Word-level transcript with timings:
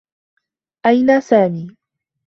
أين 0.85 1.21
سامي؟ 1.21 1.75